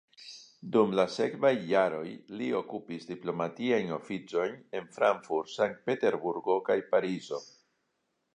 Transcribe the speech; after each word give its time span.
Dum 0.75 0.93
la 0.99 1.03
sekvaj 1.15 1.51
jaroj, 1.71 2.07
li 2.39 2.47
okupis 2.61 3.05
diplomatiajn 3.11 3.93
oficojn 3.99 4.57
en 4.81 4.89
Frankfurt, 4.97 5.53
Sankt-Peterburgo 5.59 6.59
kaj 6.71 6.81
Parizo. 6.97 7.43